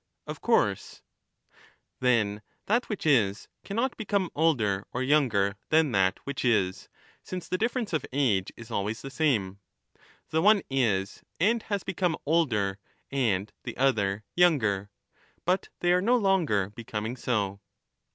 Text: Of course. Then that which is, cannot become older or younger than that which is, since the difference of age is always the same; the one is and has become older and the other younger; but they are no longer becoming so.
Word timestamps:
Of 0.25 0.41
course. 0.41 1.03
Then 1.99 2.41
that 2.65 2.89
which 2.89 3.05
is, 3.05 3.47
cannot 3.63 3.95
become 3.97 4.31
older 4.33 4.87
or 4.91 5.03
younger 5.03 5.57
than 5.69 5.91
that 5.91 6.17
which 6.23 6.43
is, 6.43 6.89
since 7.21 7.47
the 7.47 7.59
difference 7.59 7.93
of 7.93 8.03
age 8.11 8.51
is 8.57 8.71
always 8.71 9.03
the 9.03 9.11
same; 9.11 9.59
the 10.31 10.41
one 10.41 10.63
is 10.71 11.21
and 11.39 11.61
has 11.69 11.83
become 11.83 12.17
older 12.25 12.79
and 13.11 13.53
the 13.61 13.77
other 13.77 14.23
younger; 14.35 14.89
but 15.45 15.69
they 15.81 15.93
are 15.93 16.01
no 16.01 16.15
longer 16.17 16.71
becoming 16.71 17.15
so. 17.15 17.59